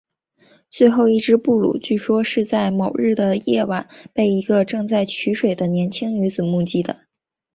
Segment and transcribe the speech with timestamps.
[0.71, 7.01] 最后一只布鲁据说是在某日的夜晚被一个正在取水的年轻女子目击的。